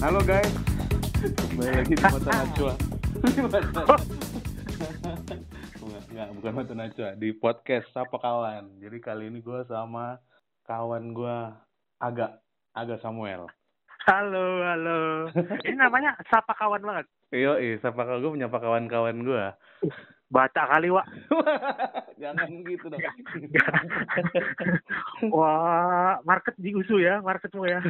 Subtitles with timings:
[0.00, 0.48] Halo guys,
[1.20, 2.72] kembali lagi di Mata Najwa.
[6.40, 8.80] Bukan Mata Najwa, di podcast Sapa Kawan.
[8.80, 10.16] Jadi kali ini gue sama
[10.64, 11.36] kawan gue
[12.00, 12.40] Aga,
[12.72, 13.44] Aga Samuel.
[14.08, 15.28] Halo, halo.
[15.68, 17.04] Ini namanya sapa kawan banget.
[17.36, 19.44] Iyo, iya, sapa kawan gue menyapa kawan-kawan gue.
[20.32, 21.04] Baca kali, Wak.
[22.24, 23.04] Jangan gitu dong.
[25.36, 27.84] Wah, market diusu ya, marketmu ya.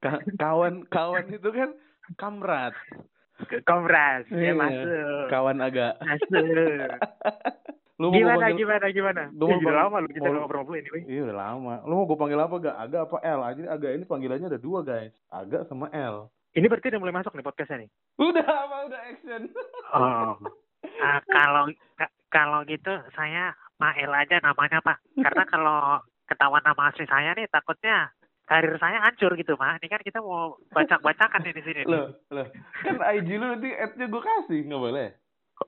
[0.00, 1.76] Ka- Kawan-kawan itu kan
[2.16, 2.72] kamrat.
[3.62, 4.50] Komras, Iya.
[4.50, 5.26] ya masuk.
[5.28, 5.94] Kawan Aga.
[6.00, 6.44] Masuk.
[7.98, 9.22] Lu Gimana, panggil- gimana, gimana?
[9.32, 11.02] Lu mau udah lama lu kita mau- ngobrol-ngobrol ini.
[11.04, 11.74] Iya udah lama.
[11.82, 12.76] Lu mau gue panggil apa gak?
[12.78, 13.40] Aga apa L?
[13.40, 15.10] Ah, Jadi Aga ini panggilannya ada dua guys.
[15.28, 16.30] Aga sama L.
[16.52, 17.90] Ini berarti udah mulai masuk nih podcastnya nih.
[18.16, 18.76] Udah apa?
[18.86, 19.42] Udah action.
[19.90, 20.34] Oh.
[20.96, 21.64] Ah, kalau
[21.94, 24.98] ka- kalau gitu saya Mael aja namanya Pak.
[25.16, 25.80] Karena kalau
[26.24, 28.10] ketahuan nama asli saya nih takutnya
[28.48, 29.84] karir saya hancur gitu Pak.
[29.84, 31.84] Ini kan kita mau bacak-bacakan di sini.
[31.84, 32.48] Loh, loh.
[32.82, 35.08] Kan IG lu nanti ad-nya gue kasih, nggak boleh?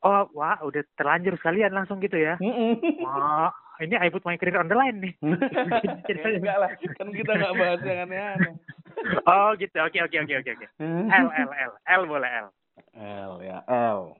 [0.06, 2.39] Oh, wah, udah terlanjur sekalian langsung gitu ya.
[3.03, 3.51] Wah,
[3.83, 5.14] ini I put my career on the line nih.
[6.08, 8.55] Ya, enggak lah, kan kita nggak bahas yang aneh-aneh.
[9.27, 9.77] Oh, gitu.
[9.83, 10.67] Oke, oke, oke, oke, oke.
[11.11, 11.73] L, L, L.
[11.84, 12.48] L boleh L.
[12.97, 14.14] L ya, L.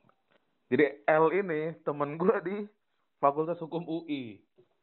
[0.71, 2.57] Jadi L ini temen gue di
[3.23, 4.39] Fakultas Hukum UI.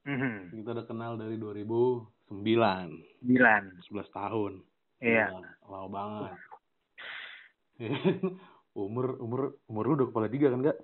[0.08, 0.56] Mhm.
[0.56, 2.92] Kita udah kenal dari 2009, 11
[3.24, 3.64] Sembilan.
[4.12, 4.54] tahun.
[5.00, 5.28] Iya.
[5.30, 6.34] Gila, Lama banget.
[8.78, 10.78] umur umur umur lu udah kepala tiga kan enggak?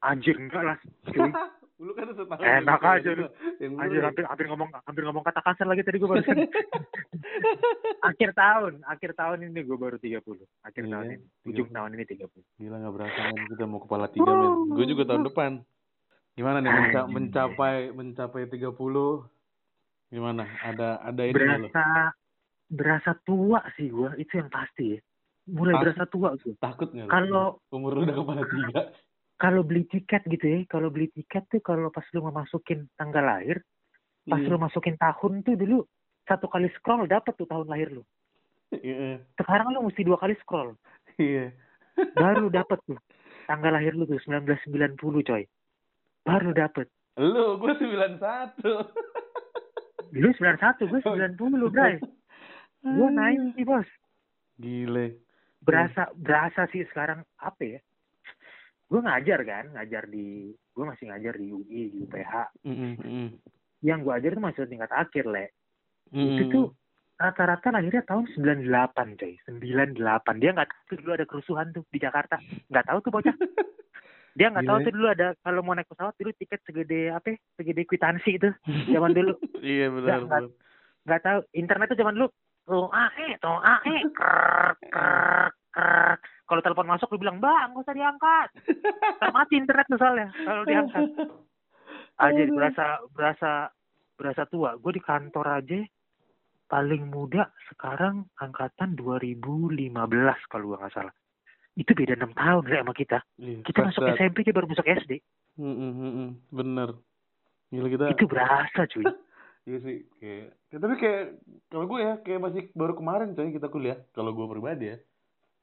[0.00, 0.78] Anjir, enggak lah.
[1.76, 2.40] Lu kan setahun.
[2.40, 3.28] Enak aja lu.
[3.76, 4.08] Anjir, bener.
[4.08, 6.24] hampir, hampir ngomong hampir ngomong kata kasar lagi tadi gue baru.
[8.08, 10.24] akhir tahun, akhir tahun ini gue baru 30.
[10.64, 11.16] Akhir Iya, tahun ini.
[11.44, 11.52] 30.
[11.52, 12.32] Ujung tahun ini 30.
[12.56, 14.72] Gila nggak berasa men kita mau kepala tiga men.
[14.72, 15.52] Gue juga tahun depan.
[16.32, 19.35] Gimana nih menca- mencapai mencapai 30
[20.10, 20.46] Gimana?
[20.62, 21.34] Ada ada ini?
[21.34, 21.84] Berasa
[22.66, 25.00] berasa tua sih gue, itu yang pasti ya.
[25.46, 26.54] Mulai berasa tua gue.
[26.58, 27.06] Takut nggak?
[27.06, 27.10] lo?
[27.10, 28.80] Kalau umur udah kepala tiga.
[29.42, 33.22] kalau beli tiket gitu ya, kalau beli tiket tuh kalau pas lu mau masukin tanggal
[33.22, 33.62] lahir,
[34.26, 34.50] pas Iya.
[34.50, 35.86] lu masukin tahun tuh dulu
[36.26, 38.02] satu kali scroll dapet tuh tahun lahir lu.
[38.74, 39.22] Iya.
[39.38, 40.74] Sekarang lu mesti dua kali scroll,
[41.20, 41.54] Iya.
[42.18, 42.98] baru dapet tuh
[43.46, 45.46] tanggal lahir lu tuh 1990 coy.
[46.26, 46.90] Baru dapet.
[47.14, 48.58] Lu gue 91.
[50.14, 51.96] Lu 91, gue 90 bray.
[52.86, 53.88] Gue naik sih bos.
[54.60, 55.18] Gile.
[55.64, 57.80] Berasa berasa sih sekarang apa ya?
[58.86, 62.34] Gue ngajar kan, ngajar di gue masih ngajar di UI di UPH.
[62.62, 63.28] Mm, mm,
[63.82, 65.46] Yang gue ajar tuh masih tingkat akhir le.
[66.14, 66.22] mm.
[66.22, 66.66] Itu tuh
[67.16, 69.96] rata-rata lahirnya tahun 98 coy 98
[70.36, 72.36] dia nggak tahu dulu ada kerusuhan tuh di Jakarta
[72.68, 73.32] nggak tahu tuh bocah
[74.36, 77.36] dia nggak tahu tuh dulu ada kalau mau naik pesawat dulu tiket segede apa ya,
[77.56, 78.52] segede kwitansi itu
[78.94, 79.32] zaman dulu.
[79.64, 80.04] Iya benar.
[80.04, 80.40] Nggak, nggak.
[80.44, 81.04] benar.
[81.08, 81.38] nggak tahu.
[81.56, 82.28] Internet tuh zaman dulu
[82.66, 83.96] tuh ae tuh ae
[86.46, 88.48] kalau telepon masuk lu bilang bang nggak usah diangkat.
[89.16, 91.08] Ntar mati internet tuh soalnya kalau diangkat.
[92.24, 93.52] Aja berasa berasa
[94.20, 94.76] berasa tua.
[94.80, 95.80] Gue di kantor aja
[96.66, 99.92] paling muda sekarang angkatan 2015
[100.50, 101.14] kalau gue nggak salah
[101.76, 104.16] itu beda enam tahun lah sama kita Iya, kita masuk kerasa.
[104.18, 105.12] SMP dia baru masuk SD
[105.56, 106.30] Mm, mm, mm, mm.
[106.50, 106.88] Bener.
[107.66, 108.04] Gila kita.
[108.10, 109.04] itu berasa cuy
[109.66, 109.98] Iya sih.
[110.16, 111.22] Kayak, kayak- tapi kayak
[111.66, 113.98] kalau gue ya kayak masih baru kemarin coy kita kuliah.
[114.10, 114.96] Kalau gue pribadi ya.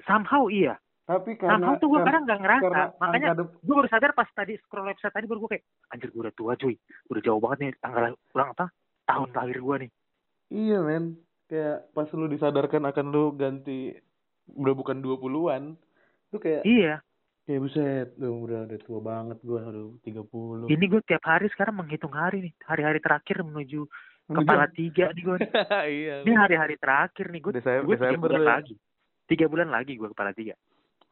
[0.02, 3.88] somehow iya Tapi karena somehow tuh gue kadang nggak ngerasa karena makanya dep- gue baru
[3.88, 6.76] sadar pas tadi scroll website tadi baru gue kayak anjir gue udah tua cuy
[7.08, 8.66] udah jauh banget nih tanggal ulang apa
[9.06, 9.92] tahun lahir gue nih
[10.50, 11.06] Iya men.
[11.46, 13.94] Kayak pas lu disadarkan akan lu ganti
[14.50, 15.64] udah bukan 20-an.
[16.34, 16.98] Itu kayak iya
[17.46, 20.74] kayak buset, Duh, udah udah tua banget gua, udah 30.
[20.74, 23.84] ini gue tiap hari sekarang menghitung hari nih hari-hari terakhir menuju
[24.32, 25.38] kepala tiga nih gue
[26.00, 26.16] iya.
[26.24, 28.52] ini hari-hari terakhir nih gue Desember, gue tiga Desember bulan lu ya.
[28.56, 28.76] lagi
[29.28, 30.56] tiga bulan lagi gue kepala tiga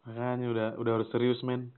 [0.02, 1.70] Makanya udah udah harus serius men.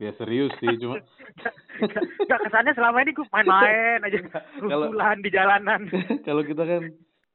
[0.00, 0.98] Ya serius sih, cuma
[2.30, 4.18] Gak kesannya selama ini gue main-main aja
[4.64, 5.86] rusulan di jalanan
[6.26, 6.82] kalau kita kan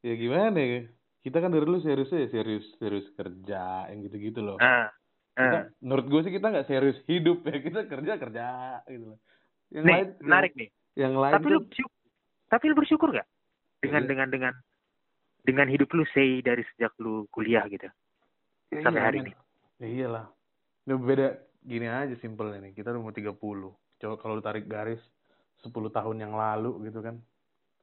[0.01, 0.81] ya gimana ya?
[1.21, 4.57] Kita kan dari dulu seriusnya ya serius serius kerja yang gitu-gitu loh.
[4.61, 4.89] Ah,
[5.35, 5.63] Kita, ah.
[5.83, 8.45] menurut gue sih kita nggak serius hidup ya kita kerja kerja
[8.87, 9.19] gitu loh.
[9.69, 11.99] Yang nih lain menarik nih Yang, yang lain tapi lu tuh bersyukur,
[12.47, 13.27] tapi lu bersyukur gak
[13.83, 14.09] dengan Iya.
[14.09, 14.53] dengan dengan
[15.45, 17.91] dengan hidup lu say dari sejak lu kuliah gitu
[18.71, 19.31] Ya sampai iya, hari ini
[19.75, 20.25] Ya iyalah.
[20.87, 21.27] Ini beda
[21.67, 22.71] gini aja simpelnya nih.
[22.71, 23.35] Kita udah mau 30.
[23.99, 25.03] Coba kalau lu tarik garis
[25.67, 27.19] 10 tahun yang lalu gitu kan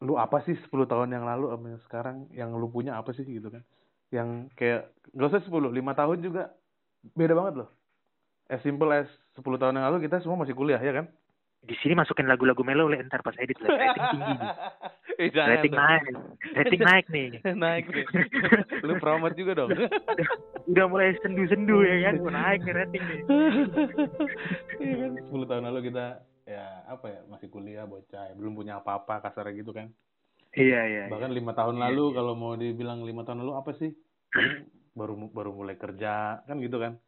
[0.03, 3.23] lu apa sih 10 tahun yang lalu sama yang sekarang yang lu punya apa sih
[3.23, 3.63] gitu kan
[4.11, 6.51] yang kayak gak usah 10 5 tahun juga
[7.15, 7.69] beda banget loh
[8.51, 11.07] as simple as 10 tahun yang lalu kita semua masih kuliah ya kan
[11.63, 13.71] Di sini masukin lagu-lagu melo le, ntar pas edit lah.
[13.79, 14.35] Rating tinggi.
[15.23, 16.03] Eh, Rating naik.
[16.59, 17.29] Rating naik nih.
[17.63, 18.03] naik nih.
[18.83, 19.71] lu promote juga dong
[20.75, 22.19] Udah mulai sendu-sendu ya kan.
[22.19, 23.21] Mau naik nih rating nih.
[24.83, 26.07] Iya kan 10 tahun lalu kita
[26.51, 29.87] ya apa ya masih kuliah bocah ya, belum punya apa-apa kasar gitu kan
[30.53, 31.05] Iya, iya.
[31.09, 32.15] bahkan lima tahun Iya, lalu iya.
[32.19, 33.95] kalau mau dibilang lima tahun lalu apa sih
[34.93, 37.01] baru baru mulai kerja kan gitu kan?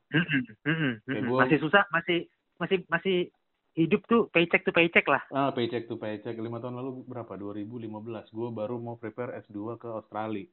[1.04, 2.26] Kayak gua- Masih susah, masih
[2.56, 3.16] masih masih
[3.74, 5.20] hidup tuh paycheck to paycheck lah.
[5.30, 6.34] ah paycheck to paycheck.
[6.34, 7.34] Lima tahun lalu berapa?
[7.34, 7.90] 2015
[8.28, 10.46] gue baru mau prepare S2 ke Australia.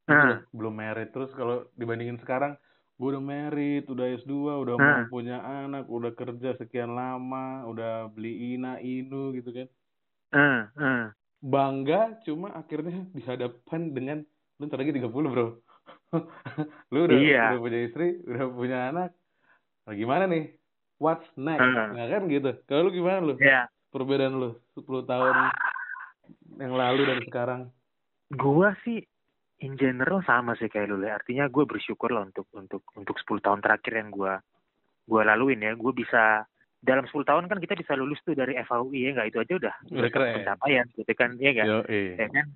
[0.00, 1.10] Gitu Nah, loh, belum merit.
[1.10, 2.56] Terus kalau dibandingin sekarang
[2.94, 4.86] gue udah merit udah S2 udah Hmm.
[4.98, 9.68] mau punya anak udah kerja sekian lama udah beli ina inu gitu kan?
[10.30, 11.04] Eh, eh.
[11.40, 15.46] bangga cuma akhirnya dihadapkan dengan lu ntar lagi 30 bro
[16.92, 17.44] lu udah Iya.
[17.52, 19.10] udah punya istri udah punya anak.
[19.84, 20.52] Nah, gimana nih?
[20.98, 21.62] What's next?
[21.62, 21.94] Hmm.
[21.94, 22.50] nah kan gitu.
[22.66, 23.34] Kalau lu gimana lu?
[23.38, 25.34] Ya, perbedaan lu 10 tahun
[26.58, 27.60] yang lalu dan sekarang?
[28.34, 29.00] Gua sih
[29.58, 31.10] in general sama sih kayak lu Le.
[31.10, 34.42] artinya gue bersyukur lah untuk untuk untuk 10 tahun terakhir yang gua
[35.06, 35.72] gua laluin ya.
[35.72, 36.42] Gue bisa
[36.78, 39.10] dalam 10 tahun kan kita bisa lulus tuh dari FHUI ya.
[39.14, 40.34] Nggak itu aja udah Udah keren.
[40.42, 41.66] pencapaian gitu kan ya nggak?
[41.66, 41.78] Yo
[42.18, 42.46] ya kan?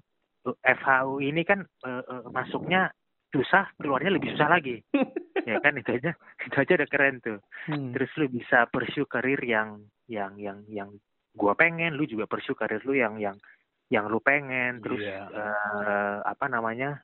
[0.59, 2.91] FHU ini kan eh, eh, masuknya
[3.33, 4.77] susah keluarnya lebih susah lagi
[5.49, 6.13] ya kan itu aja
[6.45, 7.95] itu aja udah keren tuh Hmm.
[7.95, 9.79] terus lu bisa pursue karir yang
[10.11, 10.91] yang yang yang
[11.33, 13.39] gua pengen lu juga pursue karir lu yang yang
[13.87, 15.31] yang lu pengen terus Iya.
[15.31, 16.99] eh, apa namanya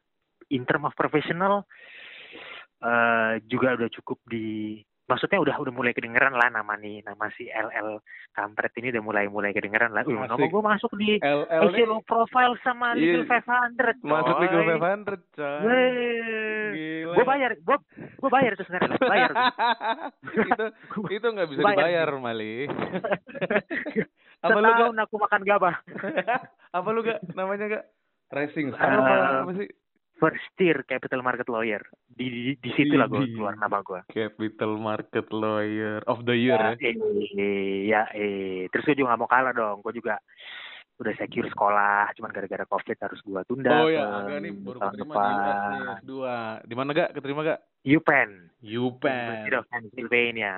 [0.51, 1.63] in term of professional
[2.79, 4.79] eh juga udah cukup di
[5.09, 7.99] maksudnya udah udah mulai kedengeran lah nama nih nama si LL
[8.37, 10.05] kampret ini udah mulai mulai kedengeran lah.
[10.05, 12.93] Uh, nama gue masuk di L L IC low profile sama.
[12.93, 14.05] Legal 500.
[14.05, 14.45] masuk coy.
[14.45, 15.89] Legal 500 coy.
[17.09, 19.31] Gue bayar, gue gue bayar itu sebenarnya, bayar.
[20.53, 20.65] itu
[21.09, 21.79] itu nggak bisa Bayar.
[21.81, 22.69] dibayar Mali
[24.45, 25.75] apa lu gak aku makan gabah.
[26.77, 27.85] apa lu gak namanya gak
[28.31, 29.69] racing star apa, apa sih
[30.19, 31.82] First year capital market lawyer.
[32.11, 34.03] Di di, di situ lah gue keluar nama gue.
[34.11, 38.67] capital market lawyer of the year ya eh, ya eh.
[38.75, 39.79] Terus gue juga gak mau kalah dong.
[39.81, 40.19] Gue juga
[40.99, 43.70] udah secure sekolah, cuman gara-gara covid harus gue tunda.
[43.70, 45.99] oh ya agak nih baru tahun keterima di US nih depan.
[46.03, 46.12] S2
[46.67, 48.31] di mana gak keterima gak UPenn,
[48.67, 50.55] UPenn University of Pennsylvania.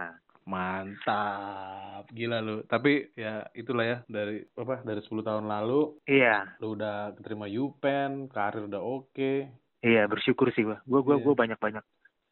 [0.50, 6.75] Mantap gila lu tapi ya itulah ya dari apa dari 10 tahun lalu Iya, lu
[6.75, 9.32] udah keterima UPenn karir udah oke
[9.81, 10.76] iya bersyukur sih gue.
[10.85, 11.25] Gue gue Iya.
[11.25, 11.85] gue banyak banyak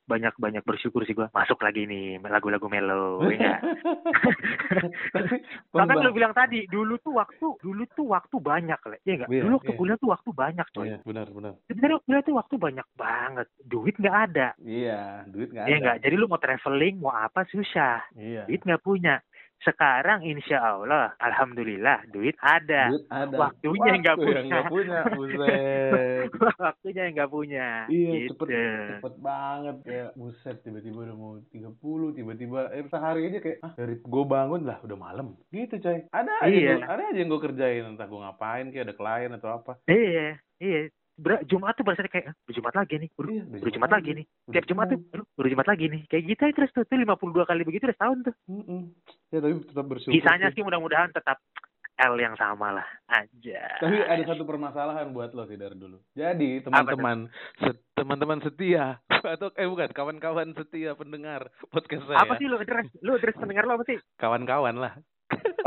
[0.09, 1.29] banyak banyak bersyukur sih gue.
[1.37, 3.61] Masuk lagi nih lagu-lagu melo, ya
[5.77, 8.97] Bahkan lu bilang tadi, dulu tuh waktu, dulu tuh waktu banyak, Le.
[9.05, 9.29] Iya nggak?
[9.29, 9.79] Iya, dulu waktu iya.
[9.79, 10.87] kuliah tuh waktu banyak, coy.
[10.89, 11.53] Iya, benar benar.
[11.69, 13.47] Sebenarnya kuliah tuh waktu banyak banget.
[13.69, 14.49] Duit nggak ada.
[14.65, 15.71] Iya, duit nggak ada.
[15.71, 15.99] Iya nggak?
[16.03, 18.01] Jadi lu mau traveling, mau apa susah.
[18.17, 18.49] Iya.
[18.49, 19.21] Duit nggak punya.
[19.61, 22.89] Sekarang insya Allah, alhamdulillah, duit ada.
[22.89, 23.37] Duit ada.
[23.37, 24.49] Waktunya nggak Waktu yang punya.
[24.49, 25.01] nggak punya.
[26.65, 27.67] Waktunya nggak punya.
[27.87, 28.31] Iya, gitu.
[28.35, 28.49] cepet,
[28.95, 31.75] cepet banget kayak buset tiba-tiba udah mau 30,
[32.15, 35.27] tiba-tiba eh, sehari aja kayak ah, dari gue bangun lah udah malam.
[35.49, 36.07] Gitu coy.
[36.09, 36.75] Ada aja Iya.
[36.77, 39.73] gua- ada aja yang gue kerjain entah gue ngapain kayak ada klien atau apa.
[39.85, 40.27] Iya,
[40.59, 40.81] iya.
[41.19, 43.11] Ber- Jumat tuh berasa kayak, "Ah, udah Jumat lagi nih.
[43.19, 44.27] Udah, Iya, udah Jumat lagi nih.
[44.49, 44.99] Tiap Jumat tuh,
[45.35, 46.03] udah Jumat lagi nih.
[46.07, 48.35] Kayak gitu aja terus tuh, tuh 52 kali begitu udah setahun tuh.
[48.47, 48.83] Mm-mm.
[49.29, 50.15] Ya tapi tetap bersyukur.
[50.17, 51.37] Sisanya sih mudah-mudahan tetap
[51.99, 53.63] L yang sama lah aja.
[53.83, 55.99] Tapi ada satu permasalahan buat lo sih dari dulu.
[56.15, 57.27] Jadi teman-teman,
[57.99, 59.03] teman-teman setia
[59.35, 62.23] atau eh bukan kawan-kawan setia pendengar podcast saya.
[62.23, 62.87] Apa sih lu address?
[63.03, 63.99] Lu address pendengar lu apa sih?
[64.15, 64.95] Kawan-kawan lah.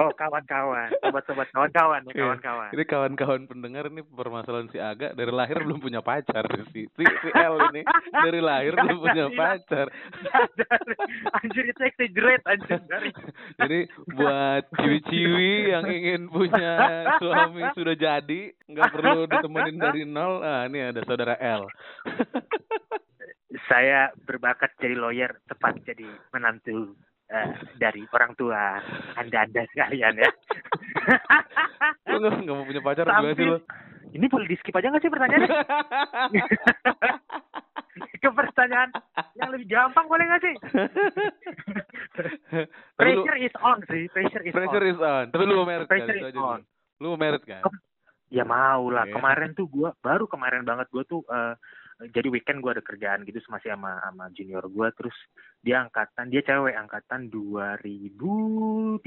[0.01, 0.89] Oh, kawan-kawan.
[1.03, 2.70] Sobat-sobat kawan-kawan ya, kawan-kawan.
[2.74, 6.41] Ini kawan-kawan pendengar ini permasalahan si Aga dari lahir belum punya pacar
[6.74, 9.94] si si, si L ini dari lahir belum punya pacar.
[11.38, 13.10] anjir itu exaggerate anjir dari.
[13.62, 13.80] Jadi
[14.15, 16.74] buat ciwi-ciwi yang ingin punya
[17.22, 18.41] suami sudah jadi,
[18.72, 20.41] nggak perlu ditemenin dari nol.
[20.41, 21.70] Ah, ini ada saudara L.
[23.70, 26.96] Saya berbakat jadi lawyer, tepat jadi menantu
[27.31, 28.77] eh, dari orang tua
[29.15, 30.29] Anda-anda sekalian ya.
[32.11, 33.47] Lu nggak nggak mau punya pacar gimana sih?
[33.47, 33.53] Tampil.
[34.11, 35.51] Ini boleh di skip aja nggak sih pertanyaannya?
[38.21, 38.91] Ke pertanyaan
[39.33, 40.55] yang lebih gampang boleh nggak sih?
[42.53, 42.67] Lu-
[43.00, 44.91] Pressure is on sih, pressure is Pressure on.
[44.91, 45.25] is on.
[45.31, 45.88] Tapi lu mau merit?
[45.88, 46.61] Pressure is on.
[47.00, 47.63] Lu mau merit kan?
[48.31, 49.07] Ya mau lah.
[49.07, 51.55] Kemarin tuh gua baru kemarin banget gua tuh eh
[52.10, 55.13] jadi weekend gue ada kerjaan gitu masih sama sama junior gue terus
[55.62, 59.03] dia angkatan dia cewek angkatan 2013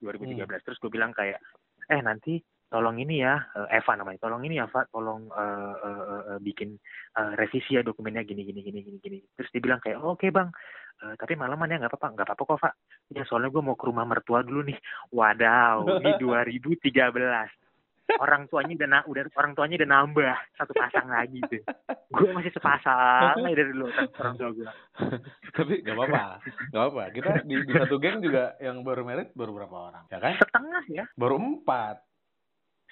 [0.00, 1.36] 2013 terus gue bilang kayak
[1.92, 2.40] eh nanti
[2.72, 6.72] tolong ini ya eh, Eva namanya tolong ini ya Pak tolong eh, eh, eh, bikin
[7.20, 9.18] eh, revisi ya dokumennya gini gini gini gini gini.
[9.36, 10.48] Terus dia bilang kayak oh, oke bang
[11.02, 12.74] Eh, tapi malaman ya nggak apa-apa nggak apa-apa kok Pak
[13.10, 14.78] ya soalnya gue mau ke rumah mertua dulu nih.
[15.10, 17.02] Wadaw ini 2013
[18.12, 21.62] orang tuanya udah udah orang tuanya udah nambah satu pasang lagi tuh
[22.10, 24.68] gue masih sepasang aja dari dulu orang, orang tua gue
[25.52, 26.24] Tapi nggak apa-apa,
[26.70, 27.02] nggak apa.
[27.10, 30.32] Kita di, di satu geng juga yang baru merit baru berapa orang, ya kan?
[30.38, 32.00] setengah ya Baru empat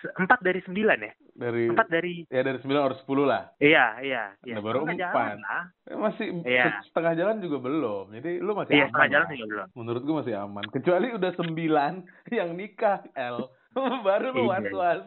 [0.01, 3.53] empat dari sembilan ya dari empat dari ya dari sembilan harus sepuluh lah.
[3.61, 5.37] iya iya iya Nah, baru Setengah empat.
[5.85, 6.65] Eh, Masih Iya.
[6.89, 8.05] setengah jalan juga belum.
[8.17, 8.91] Jadi lu masih iya aman.
[8.91, 9.31] setengah jalan lah.
[9.31, 10.65] juga belum Menurut gua masih aman.
[10.73, 11.93] Kecuali udah sembilan
[12.39, 13.37] yang nikah, El.
[14.07, 14.51] baru lu Iya.
[14.51, 15.01] was-was.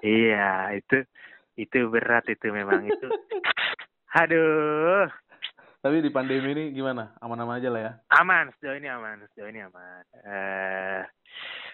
[0.00, 0.96] iya itu
[1.54, 3.06] itu berat itu memang itu
[4.20, 5.06] aduh
[5.80, 7.16] Tapi di pandemi ini gimana?
[7.18, 7.92] Aman-aman aja lah ya.
[8.12, 11.00] aman sejauh ini aman sejauh ini aman eh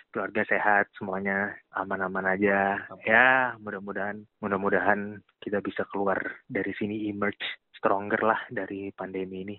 [0.09, 3.03] keluarga sehat semuanya aman-aman aja Apa?
[3.03, 3.27] ya
[3.59, 6.17] mudah-mudahan mudah-mudahan kita bisa keluar
[6.47, 7.43] dari sini emerge
[7.75, 9.57] stronger lah dari pandemi ini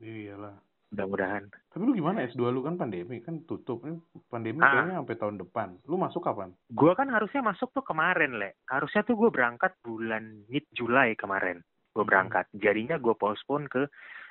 [0.00, 0.56] Iyalah.
[0.90, 4.68] Mudah-mudahan Tapi lu gimana S2 lu kan pandemi kan tutup Ini pandemi Ah.
[4.68, 5.68] kayaknya sampai tahun depan.
[5.84, 6.50] Lu masuk kapan?
[6.68, 11.62] gue kan harusnya masuk tuh kemarin le harusnya tuh gue berangkat bulan mid Julai kemarin
[11.90, 12.06] gue Hmm.
[12.06, 13.86] berangkat jadinya gue postpone ke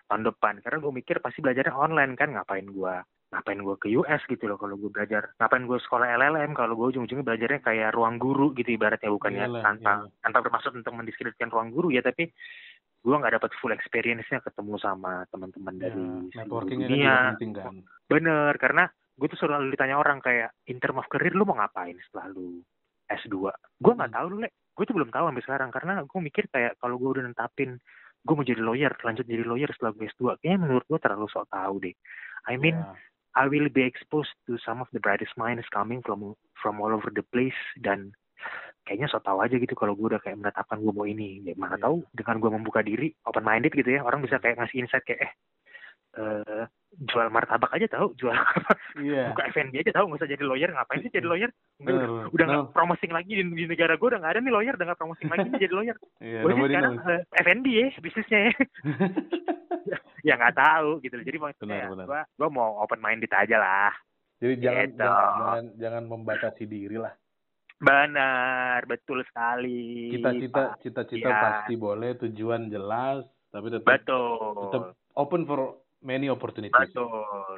[0.05, 2.95] tahun depan karena gue mikir pasti belajarnya online kan ngapain gue
[3.29, 6.87] ngapain gue ke US gitu loh kalau gue belajar ngapain gue sekolah LLM kalau gue
[6.89, 10.09] ujung-ujungnya belajarnya kayak ruang guru gitu ibaratnya bukannya Iyalah, tanpa iyalah.
[10.19, 12.33] tanpa bermaksud untuk mendiskreditkan ruang guru ya tapi
[12.99, 16.03] gue nggak dapat full experience-nya ketemu sama teman-teman Ya, dari
[16.35, 17.75] kan dunia penting kan.
[18.11, 18.83] Bener, karena
[19.15, 22.59] gue tuh selalu ditanya orang kayak, in term of career lu mau ngapain setelah lu
[23.07, 23.35] S2?
[23.79, 24.17] Gue nggak Hmm.
[24.19, 24.49] tahu lu, Le.
[24.75, 27.75] Gue tuh belum tahu sampai sekarang, karena gue mikir kayak kalau gue udah nentapin,
[28.23, 30.39] gue mau jadi lawyer, lanjut jadi lawyer setelah gue S2.
[30.39, 31.95] Kayaknya menurut gue terlalu sok tahu deh.
[32.47, 32.95] I mean, Ya.
[33.37, 37.13] I will be exposed to some of the brightest minds coming from from all over
[37.13, 38.11] the place dan
[38.89, 41.77] kayaknya so tau aja gitu kalau gue udah kayak menetapkan gue mau ini ya mana
[41.77, 41.85] Iya.
[41.85, 45.21] tahu dengan gue membuka diri open minded gitu ya orang bisa kayak ngasih insight kayak
[45.21, 45.31] eh
[46.11, 46.65] eh,
[46.99, 48.33] jual martabak aja tahu jual
[48.99, 49.29] Iya.
[49.29, 52.27] buka F&B aja tahu nggak usah jadi lawyer ngapain sih jadi lawyer Nggak, Bener, udah
[52.27, 52.73] udah nggak bener.
[52.73, 55.45] promoting lagi di, di negara gue udah nggak ada nih lawyer udah nggak promoting lagi
[55.47, 57.07] nih jadi lawyer Iya, gue sekarang knows.
[57.07, 58.51] eh, F&B ya bisnisnya ya
[60.27, 63.93] ya nggak tahu gitu loh jadi maksudnya ya, gue gue mau open minded aja lah
[64.39, 64.97] Jadi jangan, Gitu.
[64.97, 67.11] jangan jangan jangan membatasi diri lah.
[67.79, 71.39] Benar betul sekali Cita-cita cita-cita Iya.
[71.41, 74.83] pasti boleh, tujuan jelas, tapi tetap betul tetap
[75.15, 75.59] open for
[75.99, 76.75] many opportunities.
[76.75, 77.09] betul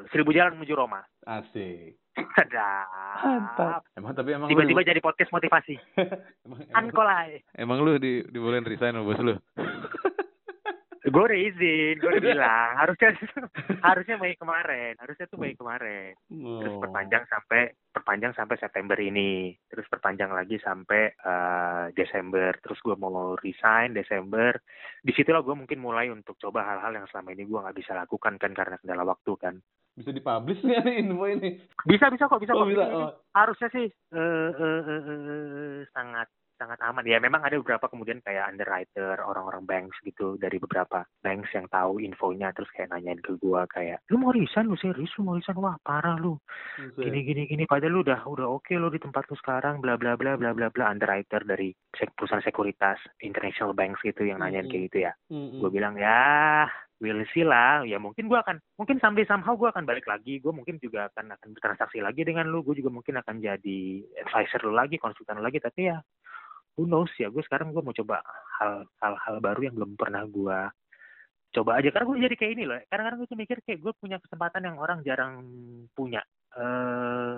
[0.10, 1.98] seribu jalan menuju Roma Asik.
[2.12, 3.24] Sedap.
[3.24, 3.82] Mantap.
[3.96, 5.80] Emang tapi emang Tiba-tiba lu, jadi podcast motivasi.
[6.44, 7.40] emang, emang, Ankolai.
[7.56, 9.36] emang lu di dibolehin resign sama bos lu?
[11.04, 13.10] Gue udah izin, gue udah bilang harusnya
[13.88, 16.14] harusnya Mei kemarin, harusnya tuh Mei kemarin.
[16.30, 16.80] Terus Oh.
[16.80, 22.54] perpanjang sampai perpanjang sampai September ini, terus perpanjang lagi sampai eh, Desember.
[22.58, 24.54] Terus gue mau resign Desember.
[25.00, 28.38] Di situlah gue mungkin mulai untuk coba hal-hal yang selama ini gue nggak bisa lakukan
[28.38, 29.56] kan karena kendala waktu kan.
[29.92, 31.50] Bisa dipublish nggak nih info ini?
[31.84, 32.70] Bisa bisa kok bisa Oh, kok.
[32.70, 32.86] bisa.
[32.88, 33.12] Oh.
[33.34, 36.30] Harusnya sih eh, eh, eh, eh, sangat
[36.62, 37.02] sangat aman.
[37.10, 41.98] Ya memang ada beberapa kemudian kayak underwriter orang-orang banks gitu dari beberapa banks yang tahu
[41.98, 44.70] infonya terus kayak nanyain ke gua kayak lu mau resign?
[44.70, 45.10] Lu serius?
[45.18, 45.58] Lu mau resign?
[45.58, 46.38] Wah parah lu.
[46.78, 47.02] Buset.
[47.02, 47.64] gini gini gini.
[47.66, 50.70] Padahal lu udah udah oke lu di tempat lu sekarang bla bla bla bla bla
[50.70, 50.94] bla.
[50.94, 54.74] Underwriter dari sek- perusahaan sekuritas international banks gitu yang nanyain Mm-mm.
[54.78, 55.12] kayak gitu ya.
[55.34, 55.58] Mm-mm.
[55.66, 56.70] gue bilang ya
[57.02, 57.82] will see lah.
[57.82, 60.38] Ya mungkin gue akan mungkin someday somehow gue akan balik lagi.
[60.38, 62.62] Gue mungkin juga akan akan bertransaksi lagi dengan lu.
[62.62, 63.82] Gue juga mungkin akan jadi
[64.22, 65.58] advisor lu lagi konsultan lu lagi.
[65.58, 65.98] Tapi ya
[66.78, 68.24] who knows ya gue sekarang gue mau coba
[68.60, 70.60] hal hal hal baru yang belum pernah gue
[71.52, 71.92] coba aja.
[71.92, 74.78] Karena gue jadi kayak ini loh kadang-kadang gue tuh mikir kayak gue punya kesempatan yang
[74.80, 75.44] orang jarang
[75.92, 76.24] punya.
[76.56, 77.36] Eh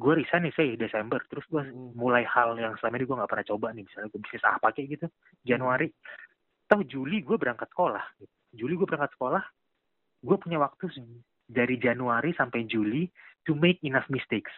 [0.00, 1.20] gue resign nih say Desember.
[1.28, 1.96] Terus gue Mm-mm.
[1.96, 3.84] mulai hal yang selama ini gue nggak pernah coba nih.
[3.88, 5.06] Misalnya gue bisnis apa kayak gitu
[5.44, 5.88] Januari.
[6.68, 8.04] Tahu Juli gue berangkat sekolah.
[8.52, 9.42] Juli gue berangkat sekolah
[10.20, 11.00] gue punya waktu s-
[11.48, 13.08] dari Januari sampai Juli
[13.48, 14.52] to make enough mistakes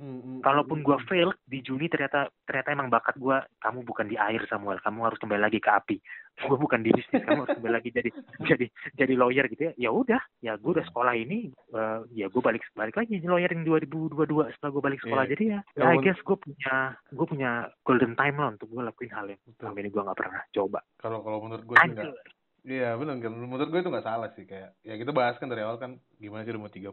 [0.00, 0.40] Mm-mm.
[0.40, 4.80] kalaupun gue fail di Juni ternyata ternyata emang bakat gue kamu bukan di air Samuel
[4.80, 5.96] kamu harus kembali lagi ke api
[6.48, 8.10] gue bukan di bisnis kamu harus kembali lagi jadi
[8.50, 8.66] jadi
[8.96, 12.64] jadi lawyer gitu ya ya udah ya gue udah sekolah ini eh, ya gue balik
[12.72, 15.32] balik lagi jadi lawyer yang 2022 setelah gue balik sekolah Iya.
[15.36, 16.74] jadi ya, Ya, ya I guess gue punya
[17.12, 17.50] gue punya
[17.84, 19.60] golden time lah untuk gue lakuin hal yang Betul.
[19.60, 22.28] selama ini gue nggak pernah coba Kalau kalau menurut gue sih nggak hancur
[22.60, 23.16] Iya benar.
[23.16, 26.44] Menurut gue itu nggak salah sih kayak ya kita bahas kan dari awal kan gimana
[26.44, 26.92] sih udah mau 30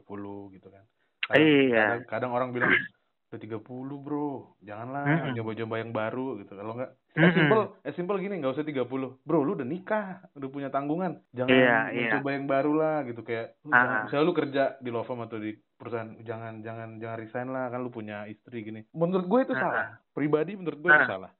[0.56, 0.84] gitu kan.
[1.28, 1.84] Kadang, Iya.
[1.84, 2.72] kadang, kadang orang bilang
[3.28, 3.60] udah 30
[4.00, 5.36] bro janganlah Mm-mm.
[5.36, 7.28] coba-coba yang baru gitu kalau nggak Mm-mm.
[7.28, 8.88] as simple as simple gini nggak usah 30
[9.20, 12.08] bro lu udah nikah udah punya tanggungan jangan Iya, iya.
[12.16, 14.02] mencoba yang baru lah gitu kayak lu Ah, jangan, ah.
[14.02, 17.80] misalnya lu kerja di law firm atau di perusahaan jangan jangan jangan resign lah kan
[17.80, 21.10] lu punya istri gini menurut gue itu Ah, salah pribadi menurut gue itu Ah.
[21.10, 21.32] salah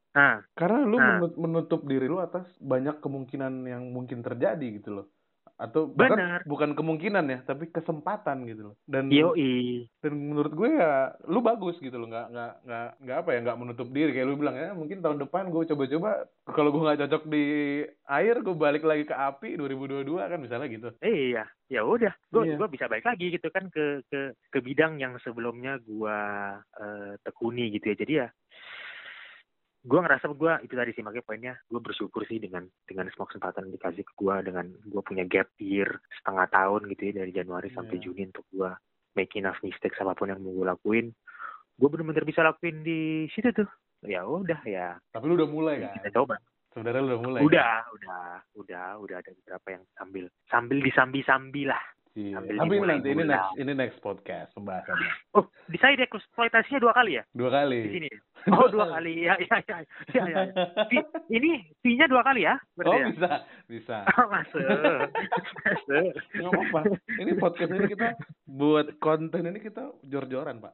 [0.52, 1.08] karena lu Ah.
[1.16, 5.08] menut- menutup diri lu atas banyak kemungkinan yang mungkin terjadi gitu loh
[5.62, 6.42] atau bahkan Benar.
[6.50, 9.86] bukan kemungkinan ya tapi kesempatan gitu loh dan yoi.
[10.02, 13.60] dan menurut gue ya lu bagus gitu loh nggak nggak nggak nggak apa ya nggak
[13.62, 17.24] menutup diri kayak lu bilang ya mungkin tahun depan gue coba-coba kalau gue nggak cocok
[17.30, 17.46] di
[18.10, 22.56] air gue balik lagi ke api 2022 kan misalnya gitu iya, ya udah, gue Iya.
[22.56, 26.18] gua bisa balik lagi gitu kan ke ke ke bidang yang sebelumnya gua
[26.80, 27.96] eh, tekuni gitu ya.
[28.00, 28.28] Jadi ya,
[29.88, 33.72] gue ngerasa gue itu tadi sih makanya poinnya gue bersyukur sih dengan dengan semua kesempatan
[33.72, 35.88] yang dikasih ke gue dengan gue punya gap year
[36.20, 38.04] setengah tahun gitu ya dari Januari sampai Iya.
[38.04, 38.72] Juni untuk gue
[39.16, 41.08] make enough mistakes apa pun yang mau gue lakuin.
[41.80, 43.70] Gue bener-bener bisa lakuin di situ tuh.
[44.04, 46.36] Ya udah ya tapi lu udah mulai kan kita coba.
[46.76, 51.82] sebenarnya lu udah mulai Udah, udah, udah, udah ada beberapa yang sambil sambil disambi-sambi lah.
[52.18, 52.42] Iya.
[52.42, 53.30] Tapi ini nanti ini mulai.
[53.30, 57.92] next ini next podcast pembahasannya Oh, di saya eksploitasinya dua kali ya dua kali di
[57.94, 58.10] sini.
[58.48, 59.28] Oh, dua kali.
[59.28, 59.78] Ya, ya, ya,
[60.16, 60.24] ya, ya.
[60.24, 60.44] ya.
[60.88, 62.56] Fee- ini fee-nya dua kali ya?
[62.56, 63.08] oh Berarti ya?
[63.12, 63.30] bisa
[63.68, 64.64] bisa Oh, masuk.
[65.68, 66.14] Masuk.
[66.48, 66.82] apa
[67.20, 68.08] ini podcast ini kita
[68.48, 70.74] buat konten ini kita jor-joran pak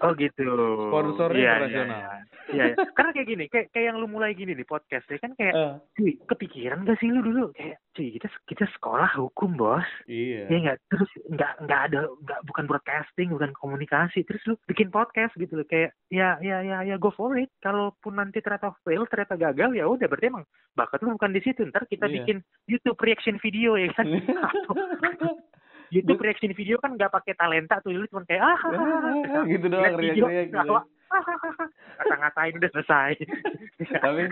[0.00, 0.48] Oh gitu.
[0.88, 1.92] Sponsornya Iya, internasional.
[1.92, 2.24] Iya, iya.
[2.50, 2.74] Iya, iya.
[2.96, 5.52] Karena kayak gini, kayak kayak yang lu mulai gini di podcast ya kan kayak,
[5.92, 10.56] cuy, kepikiran gak sih lu dulu kayak, cuy, kita kita sekolah hukum bos, iya ya
[10.56, 15.54] nggak terus nggak nggak ada nggak bukan broadcasting bukan komunikasi terus lu bikin podcast gitu
[15.54, 17.52] loh kayak ya ya ya ya go for it.
[17.62, 20.44] Kalaupun nanti ternyata fail ternyata gagal ya udah berarti emang
[20.74, 21.62] bakat lu bukan di situ.
[21.70, 22.14] Ntar kita Iya.
[22.22, 24.06] bikin YouTube reaction video ya kan?
[25.94, 29.66] YouTube reaction video kan nggak pakai talenta tuh lu cuma kayak ah ah, ah, gitu
[29.66, 31.66] doang riak-riak gitu ketawa, ah, ah,
[31.98, 33.12] kata-ngatain udah selesai.
[34.06, 34.22] Tapi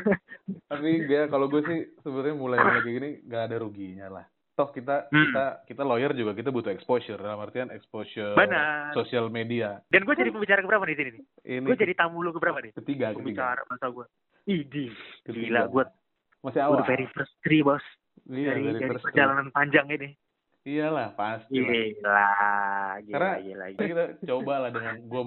[0.71, 4.27] tapi dia kalau gue sih sebenarnya mulai kayak gini gak ada ruginya lah
[4.59, 5.23] toh kita Hmm.
[5.25, 7.15] kita kita lawyer juga kita butuh exposure.
[7.15, 8.91] Dalam artian exposure benar.
[8.91, 9.79] sosial media.
[9.87, 11.25] Dan gue jadi pembicara keberapa di sini nih
[11.55, 12.75] ini gue jadi tamu lu keberapa nih?
[12.75, 14.07] ketiga pembicara masa gue
[14.45, 14.91] Idi,
[15.25, 15.85] gila gue
[16.41, 16.83] masih Udah awal.
[16.85, 17.85] very first three bos.
[18.25, 20.11] Iya dari, dari dari first perjalanan panjang ini.
[20.65, 21.71] iyalah pasti lah.
[21.71, 22.29] Gila,
[23.01, 23.87] gila, Karena- gila, gila.
[23.87, 25.23] kita coba lah dengan gue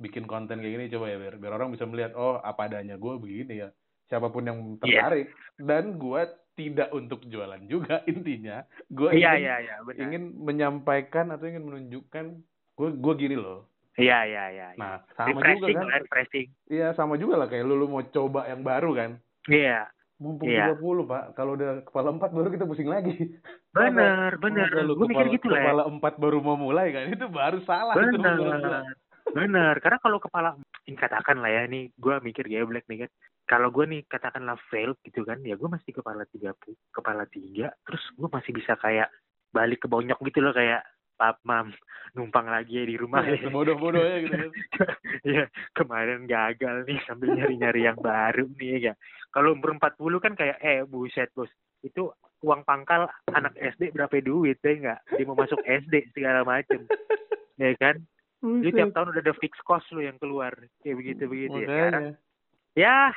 [0.00, 3.12] bikin konten kayak gini coba ya biar, biar orang bisa melihat oh apa adanya gue
[3.16, 3.68] begini ya.
[4.08, 5.06] Siapa pun yang Iya.
[5.06, 5.28] tertarik.
[5.56, 6.22] Dan gue
[6.54, 10.00] tidak untuk jualan juga intinya gue Iya, ingin, iya, iya, benar.
[10.02, 12.24] ingin menyampaikan atau ingin menunjukkan
[12.72, 14.68] gue gue gini loh Iya, iya, iya.
[14.72, 14.78] iya.
[14.78, 16.48] nah sama refreshing, juga kan refreshing.
[16.66, 19.10] iya sama juga lah kayak lu lu mau coba yang baru kan
[19.44, 20.70] Iya, mumpung Iya.
[20.72, 23.16] 30 pak kalau udah kepala empat baru kita pusing lagi.
[23.74, 24.32] Masa
[24.80, 25.60] lu Gue mikir gitu lah.
[25.60, 27.96] kepala empat baru mau mulai kan itu baru salah.
[27.96, 28.84] Bener,
[29.32, 29.74] bener.
[29.80, 33.10] Karena kalau kepala, ini katakan lah ya, nih gue mikir geblek nih kan.
[33.52, 36.56] Kalau gue nih katakanlah fail gitu kan, ya gue masih kepala tiga,
[36.88, 39.12] kepala tiga, terus gue masih bisa kayak
[39.52, 40.80] balik ke bonyok gitu loh kayak
[41.20, 41.68] pap mam
[42.16, 43.36] numpang lagi ya di rumah ya.
[43.44, 44.50] sebodoh-bodohnya gitu kan.
[45.36, 45.44] Ya
[45.76, 48.94] kemarin gagal nih sambil nyari-nyari yang baru nih ya.
[49.28, 51.52] Kalau umur 40 kan kayak eh buset bos
[51.84, 52.08] itu
[52.40, 56.88] uang pangkal anak SD berapa duit ya enggak dia mau masuk SD segala macem.
[57.60, 58.00] Ya kan?
[58.42, 60.56] Lu tiap tahun udah ada fix cost lu yang keluar.
[60.82, 62.04] Kayak begitu begitu ya sekarang
[62.72, 63.12] ya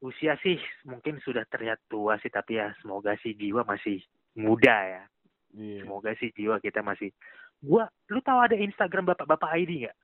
[0.00, 4.00] usia sih mungkin sudah terlihat tua sih tapi ya semoga sih jiwa masih
[4.34, 5.04] muda ya
[5.50, 5.82] Iya.
[5.82, 7.10] semoga sih jiwa kita masih
[7.58, 9.96] gua lu tahu ada Instagram bapak-bapak ID nggak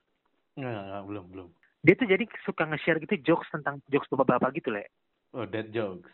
[0.57, 1.49] Nggak, nggak, belum, belum.
[1.79, 4.85] dia tuh jadi suka nge-share gitu jokes tentang jokes bapak-bapak gitu le
[5.31, 6.11] Oh, dead jokes.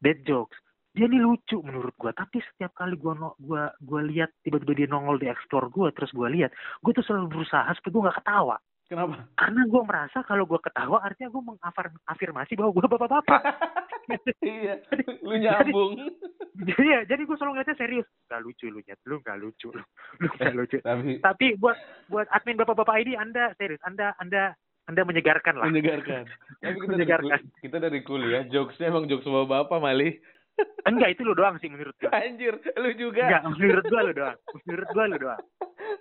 [0.00, 0.56] dead jokes
[0.92, 4.88] dia ini lucu menurut gua tapi setiap kali gua no, gua gua lihat tiba-tiba dia
[4.88, 8.56] nongol di explore gua terus gua lihat gua tuh selalu berusaha supaya gua nggak ketawa
[8.92, 9.24] Kenapa?
[9.34, 13.40] karena gua merasa kalau gua ketawa artinya gua mengafirmasi bahwa gua bapak-bapak
[14.44, 14.76] iya,
[15.20, 15.96] lu nyambung.
[16.60, 19.82] jadi ya jadi gua selalu ngeliatnya serius nggak lucu lu nyet lu nggak lucu lu
[20.18, 24.52] lu nggak lucu Tapi tapi buat buat admin bapak-bapak ID anda serius anda anda
[24.84, 26.26] anda menyegarkan lah menyegarkan.
[26.58, 27.40] Tapi kita dari, Menyegarkan.
[27.40, 30.18] kul- kita dari kuliah, jokesnya emang jokes sama bapak, Mali.
[30.84, 33.24] Enggak itu lu doang sih menurut gua Anjir, lu juga.
[33.24, 34.36] enggak menurut gua lu doang
[34.66, 35.40] menurut gua lu doang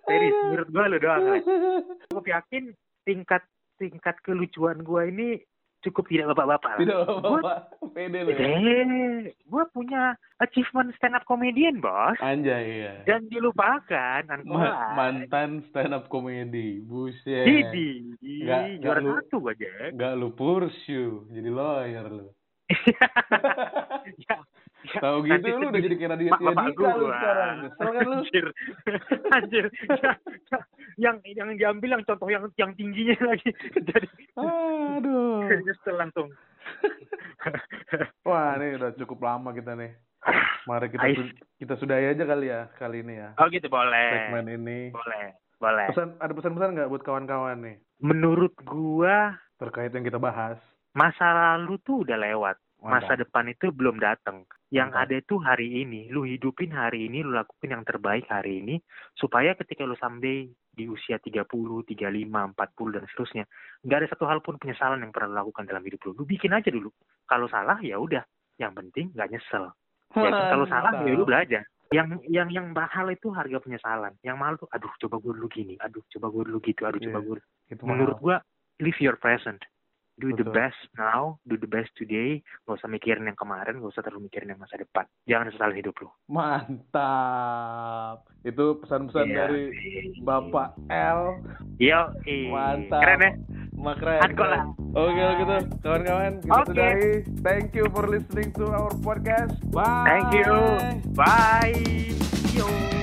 [0.05, 1.39] serius menurut gua lu doang Le.
[2.11, 2.63] gue yakin
[3.07, 3.43] tingkat
[3.79, 5.41] tingkat kelucuan gua ini
[5.81, 6.77] cukup tidak bapak-bapak.
[6.77, 7.53] Tidak apa-apa.
[7.97, 8.53] Pede lu ya.
[9.49, 12.13] Gue punya achievement stand up comedian bos.
[12.21, 12.93] Anjay, iya.
[13.09, 16.85] Dan dilupakan, Ma- mantan stand up comedy.
[16.85, 17.49] Buset.
[17.49, 18.13] Didi,
[18.45, 19.97] nggak juara lu- satu gue Jack.
[19.97, 22.29] Enggak lu pursue, jadi lawyer lu.
[24.29, 24.37] ya,
[24.93, 27.55] Tahu nanti gitu lu udah jadi kayak Raditya Dika lu sekarang.
[27.63, 28.13] Kesel kan lu?
[28.17, 28.45] Anjir,
[29.37, 29.65] anjir.
[29.71, 30.11] Ya,
[30.51, 30.59] ya,
[30.97, 33.49] yang yang diambil yang contoh yang yang tingginya lagi.
[33.73, 35.47] Jadi Aduh.
[35.47, 36.27] nyesel langsung.
[38.23, 39.91] Wah, ini udah cukup lama kita nih.
[40.63, 41.17] Mari kita Ais.
[41.17, 43.33] su- kita sudahi aja kali ya kali ini ya.
[43.35, 44.29] Oh gitu boleh.
[44.29, 44.79] Segmen ini.
[44.89, 45.33] Boleh.
[45.57, 45.87] Boleh.
[45.89, 50.57] Pesan ada pesan-pesan nggak buat kawan-kawan nih Menurut gua terkait yang kita bahas?
[50.91, 51.23] masa
[51.55, 52.57] lalu tuh udah lewat.
[52.81, 54.41] Masa depan itu belum datang.
[54.73, 56.09] Yang ada itu hari ini.
[56.09, 58.81] Lu hidupin hari ini, lu lakuin yang terbaik hari ini.
[59.13, 63.45] Supaya ketika lu someday di usia 30, 35, 40, dan seterusnya.
[63.85, 66.11] Nggak ada satu hal pun penyesalan yang pernah lu lakukan dalam hidup lu.
[66.17, 66.89] Lu bikin aja dulu.
[67.29, 68.25] Kalau salah, ya udah.
[68.57, 69.69] Yang penting nggak nyesel.
[70.17, 71.61] Ya, kalau salah, ya lu belajar.
[71.91, 74.15] Yang yang yang mahal itu harga penyesalan.
[74.23, 77.19] Yang mahal tuh, aduh coba gue dulu gini, aduh coba gue dulu gitu, aduh coba
[77.19, 77.27] Iya.
[77.27, 77.37] gue
[77.83, 78.23] menurut mahal.
[78.23, 78.35] gua
[78.79, 79.59] live your present
[80.21, 80.53] do the Betul.
[80.53, 84.53] best now do the best today gak usah mikirin yang kemarin gak usah terlalu mikirin
[84.53, 88.23] yang masa depan jangan sesalin hidup lu Mantap.
[88.41, 89.37] Itu pesan-pesan Iya.
[89.45, 89.63] dari
[90.19, 91.41] Bapak L.
[91.75, 92.01] yo.
[92.47, 93.01] Mantap.
[93.01, 93.31] keren ya
[93.71, 94.21] Makren.
[94.21, 94.63] Hardcore lah.
[94.93, 96.67] Oke, gitu kawan-kawan kita Oke.
[96.69, 97.09] sudahi.
[97.41, 99.57] Thank you for listening to our podcast.
[99.73, 100.05] Bye.
[100.05, 100.53] thank you
[101.17, 101.73] bye
[102.53, 103.00] yo